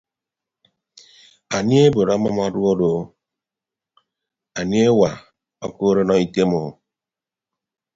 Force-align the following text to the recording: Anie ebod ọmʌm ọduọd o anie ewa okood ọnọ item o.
Anie 1.55 1.81
ebod 1.87 2.07
ọmʌm 2.15 2.37
ọduọd 2.45 2.79
o 2.91 2.93
anie 4.59 4.83
ewa 4.91 5.09
okood 5.65 5.95
ọnọ 6.01 6.13
item 6.25 6.51
o. 6.61 6.63